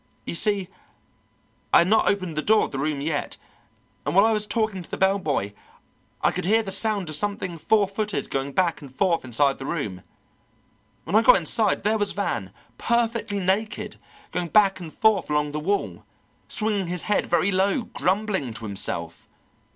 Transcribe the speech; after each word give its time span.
You 0.25 0.33
see, 0.33 0.67
I 1.71 1.77
had 1.77 1.87
not 1.87 2.07
opened 2.09 2.35
the 2.35 2.41
door 2.41 2.63
of 2.65 2.71
the 2.71 2.79
room 2.79 3.01
yet, 3.01 3.37
and 4.03 4.15
while 4.15 4.25
I 4.25 4.31
was 4.31 4.47
talking 4.47 4.81
to 4.81 4.89
the 4.89 4.97
bell 4.97 5.19
boy 5.19 5.53
I 6.23 6.31
could 6.31 6.45
hear 6.45 6.63
the 6.63 6.71
sound 6.71 7.07
of 7.11 7.15
something 7.15 7.59
four 7.59 7.87
footed 7.87 8.31
going 8.31 8.51
back 8.53 8.81
and 8.81 8.91
forth 8.91 9.23
inside 9.23 9.59
the 9.59 9.67
room. 9.67 10.01
When 11.03 11.15
I 11.15 11.21
got 11.21 11.35
inside 11.37 11.83
there 11.83 11.99
was 11.99 12.13
Van, 12.13 12.51
perfectly 12.79 13.37
naked, 13.39 13.99
going 14.31 14.47
back 14.47 14.79
and 14.79 14.91
forth 14.91 15.29
along 15.29 15.51
the 15.51 15.59
wall, 15.59 16.03
swinging 16.47 16.87
his 16.87 17.03
head 17.03 17.27
very 17.27 17.51
low, 17.51 17.83
grumbling 17.83 18.55
to 18.55 18.65
himself. 18.65 19.27